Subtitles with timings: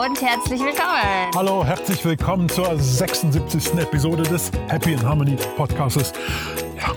[0.00, 1.30] Und herzlich willkommen.
[1.36, 3.74] Hallo, herzlich willkommen zur 76.
[3.74, 6.14] Episode des Happy in Harmony Podcasts.
[6.74, 6.94] Ja,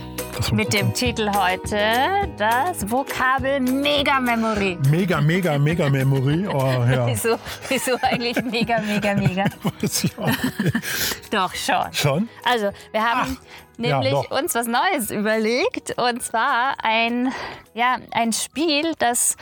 [0.53, 4.77] Mit dem Titel heute das Vokabel Mega Memory.
[4.89, 6.47] Mega, mega, mega Memory.
[6.47, 7.05] Oh, ja.
[7.07, 9.45] wieso, wieso eigentlich mega, mega, mega?
[9.81, 11.29] Weiß ich auch nicht.
[11.29, 11.91] Doch schon.
[11.91, 12.29] Schon?
[12.45, 15.93] Also, wir haben Ach, nämlich ja, uns was Neues überlegt.
[15.99, 17.33] Und zwar ein,
[17.73, 19.35] ja, ein Spiel, das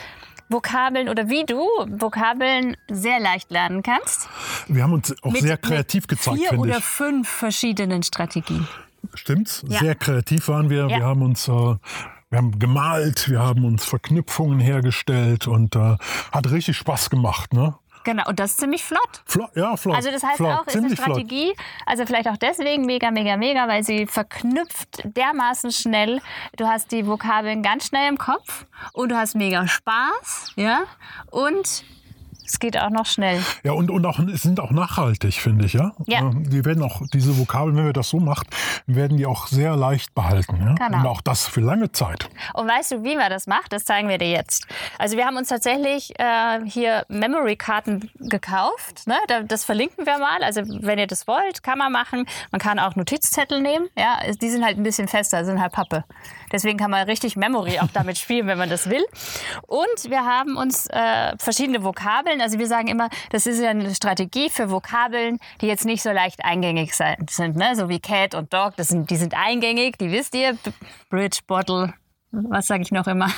[0.52, 4.28] Vokabeln oder wie du Vokabeln sehr leicht lernen kannst.
[4.68, 6.84] Wir haben uns auch mit, sehr kreativ gezeigt, vier oder ich.
[6.84, 8.68] fünf verschiedenen Strategien.
[9.14, 9.64] Stimmt's?
[9.68, 9.80] Ja.
[9.80, 10.88] Sehr kreativ waren wir.
[10.88, 10.98] Ja.
[10.98, 11.74] Wir haben uns äh,
[12.32, 15.96] wir haben gemalt, wir haben uns Verknüpfungen hergestellt und äh,
[16.32, 17.52] hat richtig Spaß gemacht.
[17.52, 17.74] Ne?
[18.04, 19.22] Genau, und das ist ziemlich flott.
[19.24, 19.96] Flott, ja, flott.
[19.96, 21.66] Also das heißt flott, auch, ist eine Strategie, flott.
[21.86, 26.20] also vielleicht auch deswegen mega, mega, mega, weil sie verknüpft dermaßen schnell.
[26.56, 30.84] Du hast die Vokabeln ganz schnell im Kopf und du hast mega Spaß, ja,
[31.30, 31.84] und
[32.52, 33.42] es geht auch noch schnell.
[33.62, 35.72] Ja, und, und auch, sind auch nachhaltig, finde ich.
[35.72, 35.92] Ja?
[36.06, 36.20] ja.
[36.20, 38.46] Ähm, die werden auch, diese Vokabeln, wenn wir das so machen,
[38.86, 40.58] werden die auch sehr leicht behalten.
[40.60, 40.74] Ja?
[40.74, 40.98] Genau.
[40.98, 42.28] Und auch das für lange Zeit.
[42.52, 43.72] Und weißt du, wie man das macht?
[43.72, 44.66] Das zeigen wir dir jetzt.
[44.98, 49.06] Also wir haben uns tatsächlich äh, hier Memory-Karten gekauft.
[49.06, 49.16] Ne?
[49.48, 50.42] Das verlinken wir mal.
[50.42, 52.26] Also wenn ihr das wollt, kann man machen.
[52.50, 53.88] Man kann auch Notizzettel nehmen.
[53.96, 54.18] Ja?
[54.30, 56.04] Die sind halt ein bisschen fester, sind halt Pappe.
[56.52, 59.04] Deswegen kann man richtig Memory auch damit spielen, wenn man das will.
[59.66, 63.94] Und wir haben uns äh, verschiedene Vokabeln, also wir sagen immer, das ist ja eine
[63.94, 67.74] Strategie für Vokabeln, die jetzt nicht so leicht eingängig sind, ne?
[67.74, 70.56] so wie Cat und Dog, das sind, die sind eingängig, die wisst ihr.
[71.10, 71.94] Bridge, Bottle,
[72.30, 73.28] was sage ich noch immer?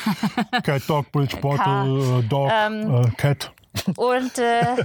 [0.62, 3.52] Cat, Dog, Bridge, Bottle, äh, Dog, ähm, äh, Cat.
[3.96, 4.84] Und äh,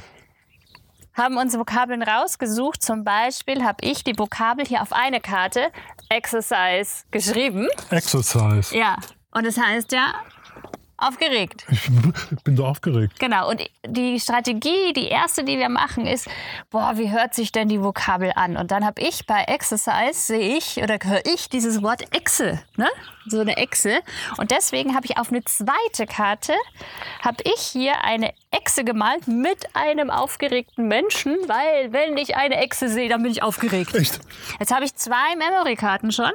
[1.20, 2.82] haben uns Vokabeln rausgesucht.
[2.82, 5.72] Zum Beispiel habe ich die Vokabel hier auf eine Karte
[6.10, 7.68] Exercise geschrieben.
[7.92, 8.76] Exercise.
[8.76, 8.98] Ja.
[9.32, 10.14] Und das heißt ja
[11.02, 11.66] Aufgeregt.
[11.70, 13.20] Ich bin so aufgeregt.
[13.20, 13.50] Genau.
[13.50, 16.28] Und die Strategie, die erste, die wir machen, ist,
[16.70, 18.58] boah, wie hört sich denn die Vokabel an?
[18.58, 22.88] Und dann habe ich bei Exercise, sehe ich oder höre ich dieses Wort Echse, ne?
[23.28, 24.00] So eine Echse.
[24.38, 26.54] Und deswegen habe ich auf eine zweite Karte,
[27.24, 32.90] habe ich hier eine Echse gemalt mit einem aufgeregten Menschen, weil wenn ich eine Echse
[32.90, 33.96] sehe, dann bin ich aufgeregt.
[33.96, 34.20] Echt?
[34.60, 36.32] Jetzt habe ich zwei Memory-Karten schon.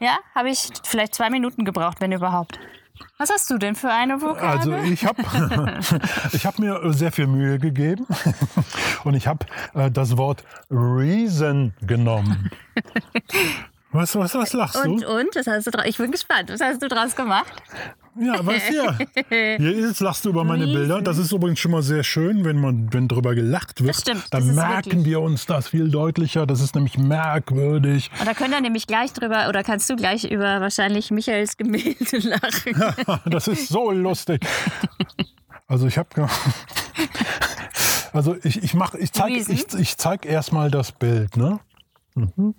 [0.00, 2.58] Ja, habe ich vielleicht zwei Minuten gebraucht, wenn überhaupt.
[3.18, 4.74] Was hast du denn für eine Vokabel?
[4.74, 5.22] Also ich habe
[6.32, 8.06] ich hab mir sehr viel Mühe gegeben
[9.04, 12.50] und ich habe äh, das Wort Reason genommen.
[13.92, 15.08] Was, was, was lachst und, du?
[15.08, 16.50] Und, was hast du Ich bin gespannt.
[16.50, 17.50] Was hast du draus gemacht?
[18.18, 18.96] Ja, was ja.
[19.58, 20.66] Jetzt lachst du über meine.
[20.66, 21.00] Bilder.
[21.00, 23.90] Das ist übrigens schon mal sehr schön, wenn man, wenn drüber gelacht wird.
[23.90, 24.24] Das stimmt.
[24.30, 25.04] Dann das merken wirklich.
[25.04, 26.46] wir uns das viel deutlicher.
[26.46, 28.10] Das ist nämlich merkwürdig.
[28.18, 32.18] Und da können wir nämlich gleich drüber, oder kannst du gleich über wahrscheinlich Michaels Gemälde
[32.18, 32.94] lachen.
[33.06, 34.44] Ja, das ist so lustig.
[35.68, 36.08] Also ich habe
[38.12, 41.58] also ich, ich mach, ich zeige ich, ich zeig erstmal das Bild, ne?
[42.14, 42.54] Mhm.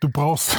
[0.00, 0.56] Du brauchst,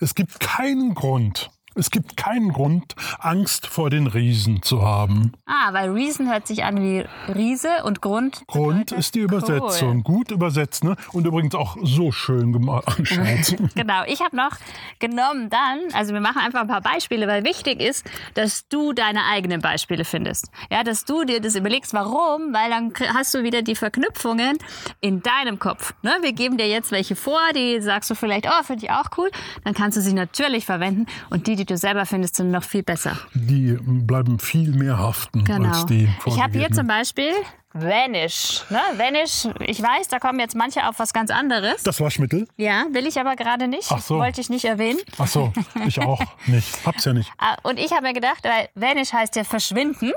[0.00, 5.32] es gibt keinen Grund, es gibt keinen Grund, Angst vor den Riesen zu haben.
[5.44, 8.44] Ah, weil Riesen hört sich an wie Riese und Grund.
[8.46, 9.96] Grund ist die Übersetzung.
[9.96, 10.16] Cool.
[10.16, 10.96] Gut übersetzt, ne?
[11.12, 12.86] Und übrigens auch so schön gemalt.
[13.74, 14.04] genau.
[14.06, 14.52] Ich habe noch
[14.98, 19.24] genommen dann, also wir machen einfach ein paar Beispiele, weil wichtig ist, dass du deine
[19.24, 20.50] eigenen Beispiele findest.
[20.70, 24.56] Ja, dass du dir das überlegst, warum, weil dann hast du wieder die Verknüpfungen
[25.00, 25.94] in deinem Kopf.
[26.02, 26.16] Ne?
[26.22, 29.30] Wir geben dir jetzt welche vor, die sagst du vielleicht, oh, finde ich auch cool.
[29.64, 32.82] Dann kannst du sie natürlich verwenden und die, die du selber findest, sind noch viel
[32.82, 33.18] besser.
[33.34, 35.68] Die bleiben viel mehr haften genau.
[35.68, 37.32] als die Ich habe hier zum Beispiel
[37.72, 38.64] Vanish.
[38.70, 38.80] Ne?
[38.96, 41.82] Vanish, ich weiß, da kommen jetzt manche auf was ganz anderes.
[41.82, 42.48] Das Waschmittel?
[42.56, 43.90] Ja, will ich aber gerade nicht.
[43.90, 44.18] Ach so.
[44.18, 45.00] Wollte ich nicht erwähnen.
[45.18, 45.52] Ach so,
[45.86, 46.86] ich auch nicht.
[46.86, 47.30] Hab's ja nicht.
[47.38, 50.12] Ah, und ich habe mir gedacht, weil Vanish heißt ja verschwinden.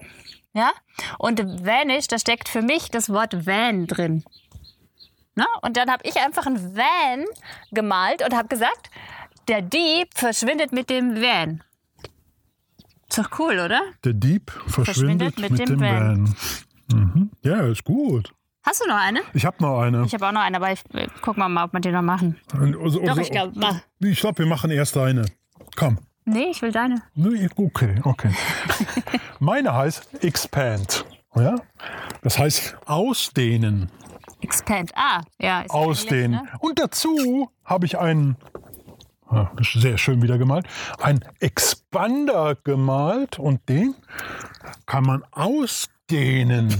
[0.53, 0.71] Ja?
[1.17, 4.23] Und Vanish, da steckt für mich das Wort Van drin.
[5.35, 5.45] Na?
[5.61, 7.25] Und dann habe ich einfach ein Van
[7.71, 8.89] gemalt und habe gesagt,
[9.49, 11.63] der Dieb verschwindet mit dem Van.
[13.09, 13.81] Ist doch cool, oder?
[14.03, 16.35] Der Dieb verschwindet, verschwindet mit, mit, dem, dem Van.
[16.89, 16.99] Van.
[16.99, 17.31] Mhm.
[17.41, 18.31] Ja, ist gut.
[18.61, 19.21] Hast du noch eine?
[19.33, 20.05] Ich habe noch eine.
[20.05, 20.81] Ich habe auch noch eine, aber ich
[21.21, 22.37] guck mal, ob wir die noch machen.
[22.53, 23.81] Also, Doch, ich glaube, mach.
[23.99, 25.25] Ich glaube, wir machen erst eine.
[25.75, 25.97] Komm.
[26.25, 27.01] Nee, ich will deine.
[27.55, 28.31] Okay, okay.
[29.39, 31.05] Meine heißt Expand.
[31.35, 31.55] Ja?
[32.21, 33.89] Das heißt ausdehnen.
[34.41, 34.91] Expand.
[34.95, 35.65] Ah, ja.
[35.69, 36.31] Ausdehnen.
[36.31, 36.43] Ne?
[36.59, 38.37] Und dazu habe ich einen
[39.61, 40.67] sehr schön wieder gemalt,
[40.99, 43.95] ein Expander gemalt und den
[44.85, 46.69] kann man ausdehnen.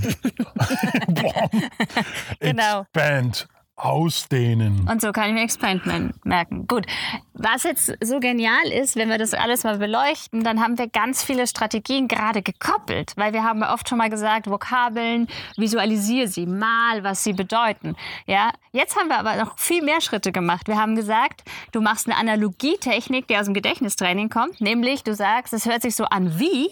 [2.39, 2.85] genau.
[2.93, 3.47] Expand.
[3.79, 4.87] Ausdehnen.
[4.89, 6.67] Und so kann ich mir Expandment merken.
[6.67, 6.85] Gut.
[7.33, 11.23] Was jetzt so genial ist, wenn wir das alles mal beleuchten, dann haben wir ganz
[11.23, 17.03] viele Strategien gerade gekoppelt, weil wir haben oft schon mal gesagt, Vokabeln, visualisiere sie, mal,
[17.03, 17.95] was sie bedeuten.
[18.25, 20.67] Ja, jetzt haben wir aber noch viel mehr Schritte gemacht.
[20.67, 25.53] Wir haben gesagt, du machst eine Analogietechnik, die aus dem Gedächtnistraining kommt, nämlich du sagst,
[25.53, 26.69] es hört sich so an wie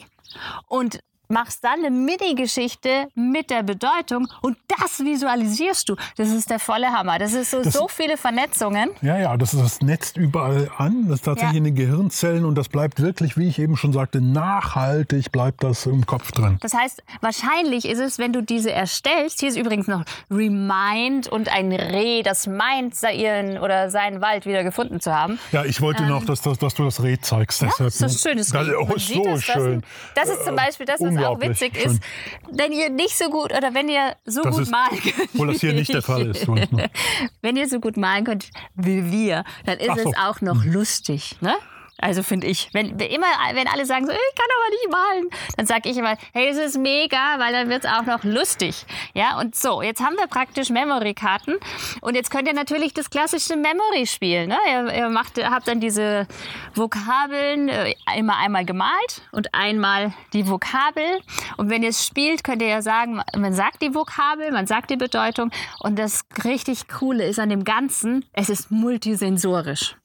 [0.68, 5.96] und machst dann eine Mini-Geschichte mit der Bedeutung und das visualisierst du.
[6.18, 7.20] Das ist der volle Hammer.
[7.20, 8.90] Das ist so, Das- so viele Vernetzungen.
[9.02, 11.06] Ja, ja, das, ist, das netzt überall an.
[11.08, 11.58] Das ist tatsächlich Ja.
[11.58, 15.86] in den Gehirnzellen und das bleibt wirklich, wie ich eben schon sagte, nachhaltig bleibt das
[15.86, 16.58] im Kopf drin.
[16.62, 21.50] Das heißt, wahrscheinlich ist es, wenn du diese erstellst, hier ist übrigens noch Remind und
[21.50, 25.40] ein Reh, das meint, ihren oder seinen Wald wieder gefunden zu haben.
[25.52, 27.62] Ja, ich wollte noch, dass, dass, dass du das Reh zeigst.
[27.62, 28.76] Ja, deshalb, ist das schönes das, Reh.
[28.76, 29.82] Oh, ist so das, schön.
[30.16, 31.92] Das, das ist zum Beispiel das, was auch witzig schön.
[31.94, 32.04] ist.
[32.52, 35.30] Wenn ihr nicht so gut oder wenn ihr so Das gut ist- malen könnt.
[35.34, 36.48] obwohl das hier nicht der Fall ist.
[37.42, 40.10] wenn ihr so gut malen könnt wie wir, dann ist so.
[40.10, 41.36] es auch noch lustig.
[41.42, 41.56] Ne?
[42.00, 45.66] Also finde ich, wenn immer, wenn alle sagen so, ich kann aber nicht malen, dann
[45.66, 48.86] sage ich immer, hey, es ist mega, weil dann wird es auch noch lustig.
[49.14, 51.56] Ja, und so, jetzt haben wir praktisch Memory-Karten
[52.02, 54.50] und jetzt könnt ihr natürlich das klassische Memory spielen.
[54.50, 54.58] Ne?
[54.70, 56.28] Ihr, ihr macht, habt dann diese
[56.76, 61.22] Vokabeln äh, immer einmal gemalt und einmal die Vokabel.
[61.58, 64.92] Und wenn ihr es spielt, könnt ihr ja sagen, man sagt die Vokabel, man sagt
[64.92, 65.52] die Bedeutung.
[65.80, 69.96] Und das richtig Coole ist an dem Ganzen, es ist multisensorisch.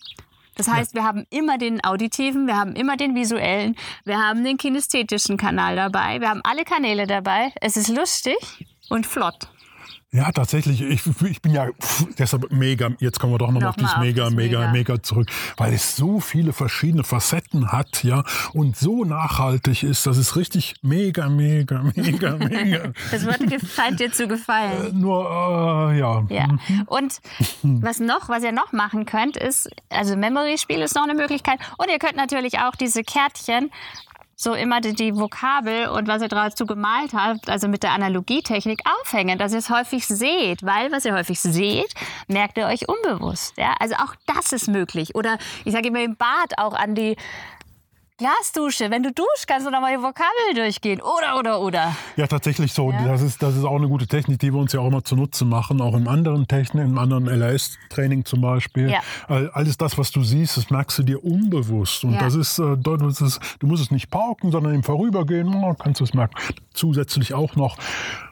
[0.55, 4.59] Das heißt, wir haben immer den auditiven, wir haben immer den visuellen, wir haben den
[4.59, 7.53] kinästhetischen Kanal dabei, wir haben alle Kanäle dabei.
[7.61, 8.37] Es ist lustig
[8.91, 9.49] und flott.
[10.15, 10.83] Ja, tatsächlich.
[10.83, 12.91] Ich, ich bin ja pff, deshalb mega.
[12.99, 14.73] Jetzt kommen wir doch noch mal auf Nochmal dieses auf mega, das mega, Mega.
[14.73, 18.23] mega zurück, weil es so viele verschiedene Facetten hat, ja,
[18.53, 20.07] und so nachhaltig ist.
[20.07, 22.93] Das ist richtig mega, mega, mega, mega.
[23.11, 23.41] Das Wort
[23.75, 25.01] scheint dir zu gefallen.
[25.01, 26.27] Nur, äh, ja.
[26.29, 26.47] Ja.
[26.87, 27.21] Und
[27.63, 31.59] was noch, was ihr noch machen könnt, ist, also Memory-Spiel ist noch eine Möglichkeit.
[31.79, 33.71] Und ihr könnt natürlich auch diese Kärtchen,
[34.43, 38.81] so immer die, die Vokabel und was ihr dazu gemalt habt, also mit der Analogietechnik
[39.01, 40.65] aufhängen, dass ihr es häufig seht.
[40.65, 41.95] Weil, was ihr häufig seht,
[42.27, 43.57] merkt ihr euch unbewusst.
[43.57, 43.75] Ja?
[43.79, 45.15] Also auch das ist möglich.
[45.15, 47.17] Oder ich sage immer im Bad auch an die
[48.19, 48.91] Glasdusche.
[48.91, 51.01] Wenn du duschst, kannst du nochmal die Vokabel durchgehen.
[51.01, 51.97] Oder, oder, oder.
[52.17, 52.93] Ja, tatsächlich so.
[52.93, 53.05] Ja.
[53.07, 55.45] Das, ist, das ist auch eine gute Technik, die wir uns ja auch immer zunutze
[55.45, 58.91] machen, auch in anderen Techniken, im anderen LAS-Training zum Beispiel.
[58.91, 59.01] Ja.
[59.29, 62.05] All- Alles das, was du siehst, das merkst du dir unbewusst.
[62.05, 62.21] Und Ja.
[62.21, 66.01] das ist, äh, dort ist du musst es nicht pauken, sondern im Vorübergehen oh, kannst
[66.01, 66.35] du es merken.
[66.75, 67.77] Zusätzlich auch noch.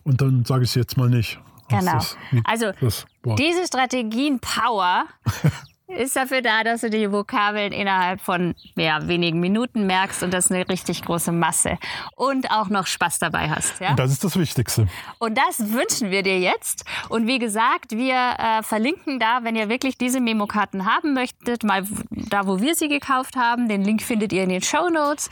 [0.05, 1.41] Und dann sage ich es jetzt mal nicht.
[1.69, 1.93] Genau.
[1.93, 3.07] das- Also das
[3.39, 5.05] diese Strategien-Power
[5.97, 10.51] ist dafür da, dass du die Vokabeln innerhalb von ja, wenigen Minuten merkst und das
[10.51, 11.79] eine richtig große Masse
[12.17, 13.81] und auch noch Spaß dabei hast.
[13.81, 13.95] Ja?
[13.95, 14.89] Das ist das Wichtigste.
[15.19, 16.85] Und das wünschen wir dir jetzt.
[17.09, 21.85] Und wie gesagt, wir äh, verlinken da, wenn ihr wirklich diese Memokarten haben möchtet, mal
[22.11, 23.69] da, wo wir sie gekauft haben.
[23.69, 25.31] Den Link findet ihr in den Show Notes.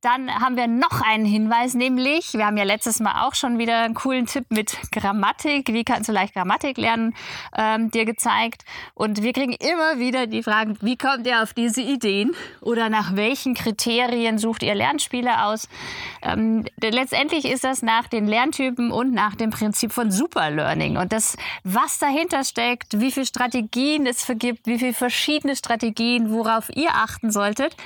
[0.00, 3.80] Dann haben wir noch einen Hinweis, nämlich, wir haben ja letztes Mal auch schon wieder
[3.80, 5.68] einen coolen Tipp mit Grammatik.
[5.72, 7.14] Wie kannst du leicht Grammatik lernen,
[7.56, 8.64] ähm, dir gezeigt.
[8.94, 12.34] Und wir kriegen immer wieder die Fragen, wie kommt ihr auf diese Ideen?
[12.60, 15.68] Oder nach welchen Kriterien sucht ihr Lernspiele aus?
[16.22, 20.96] Ähm, letztendlich ist das nach den Lerntypen und nach dem Prinzip von Superlearning.
[20.96, 26.68] Und das, was dahinter steckt, wie viele Strategien es vergibt, wie viele verschiedene Strategien, worauf
[26.74, 27.76] ihr achten solltet,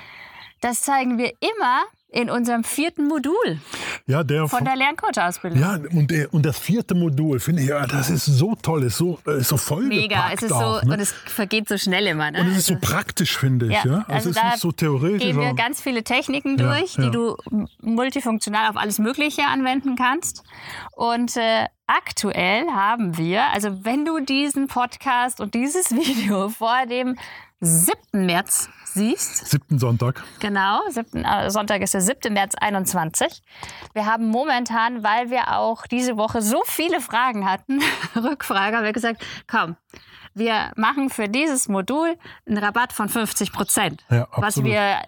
[0.61, 3.59] das zeigen wir immer in unserem vierten Modul
[4.07, 5.59] Ja, der von der Lerncoach-Ausbildung.
[5.61, 8.97] ja, und, der, und das vierte Modul, finde ich, ja, das ist so toll, ist
[8.97, 10.93] so, äh, ist so voll Mega, es ist so, auch, ne?
[10.95, 12.31] und es vergeht so schnell immer.
[12.31, 12.41] Ne?
[12.41, 13.73] Und es ist so Also- praktisch, finde ich.
[13.85, 15.23] Ja, also es ist nicht so theoretisch.
[15.23, 17.05] gehen wir ganz viele Techniken Ja, durch, ja.
[17.05, 17.37] die du
[17.83, 20.43] multifunktional auf alles Mögliche anwenden kannst.
[20.93, 27.17] Und äh, aktuell haben wir, also wenn du diesen Podcast und dieses Video vor dem
[27.61, 28.27] 7.
[28.27, 30.23] März siehst, Siebten Sonntag.
[30.41, 32.33] Genau, 7, äh, Sonntag ist der 7.
[32.33, 33.43] März 21.
[33.95, 37.81] Wir haben momentan, weil wir auch diese Woche so viele Fragen hatten,
[38.15, 39.77] Rückfrage, haben wir gesagt, komm,
[40.35, 42.17] wir machen für dieses Modul
[42.47, 44.05] einen Rabatt von 50 Prozent.
[44.11, 45.01] Ja, was wir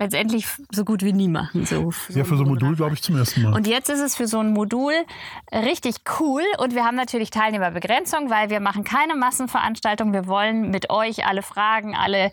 [0.00, 1.66] letztendlich so gut wie nie machen.
[1.66, 3.54] So, Ja, für so ein Modul, glaube ich, zum ersten Mal.
[3.54, 4.92] und jetzt ist es für so ein Modul
[5.52, 10.12] richtig cool und wir haben natürlich Teilnehmerbegrenzung, weil wir machen keine Massenveranstaltung.
[10.12, 12.30] Wir wollen mit euch alle Fragen, alle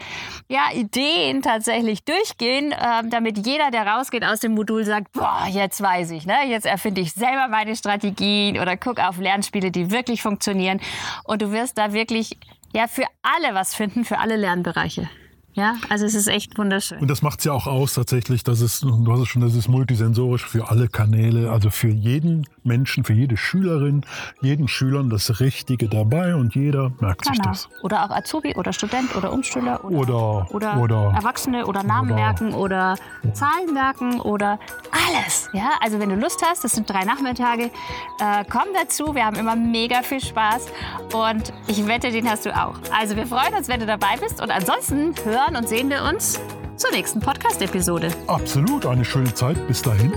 [0.48, 5.82] ja, Ideen tatsächlich durchgehen, ähm, damit jeder, der rausgeht aus dem Modul, sagt, boah, jetzt
[5.82, 6.36] weiß ich, ne?
[6.48, 10.80] jetzt erfinde ich selber meine Strategien oder guck auf Lernspiele, die wirklich funktionieren.
[11.24, 12.38] Und du wirst da wirklich
[12.74, 15.10] ja, für alle was finden, für alle Lernbereiche.
[15.56, 17.00] Ja, also es ist echt wunderschön.
[17.00, 19.56] Und das macht es ja auch aus tatsächlich, dass es, du hast es schon, das
[19.56, 24.02] ist multisensorisch für alle Kanäle, also für jeden Menschen, für jede Schülerin,
[24.42, 27.50] jeden Schülern das Richtige dabei und jeder merkt sich Genau.
[27.50, 27.70] das.
[27.84, 32.16] Oder auch Azubi oder Student oder Umschüler oder, Oder- oder, oder- Erwachsene oder Namen oder-
[32.20, 32.96] merken oder
[33.34, 34.60] Zahlen merken oder
[34.92, 35.50] alles.
[35.54, 37.72] Ja, also wenn du Lust hast, das sind drei Nachmittage,
[38.20, 39.16] äh, komm dazu.
[39.16, 40.66] Wir haben immer mega viel Spaß
[41.14, 42.76] und ich wette, den hast du auch.
[42.92, 45.14] Also wir freuen uns, wenn du dabei bist und ansonsten
[45.46, 46.40] hören und sehen wir uns
[46.76, 48.10] zur nächsten Podcast-Episode.
[48.28, 49.68] Absolut, eine schöne Zeit.
[49.68, 50.14] Bis dahin.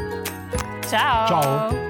[0.87, 1.27] Ciao.
[1.27, 1.88] Ciao.